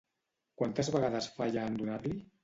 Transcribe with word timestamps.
Quantes 0.61 0.87
vegades 0.95 1.27
falla 1.35 1.65
en 1.73 1.77
donar-li? 1.83 2.15